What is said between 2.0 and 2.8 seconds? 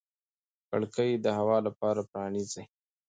پرانیزئ.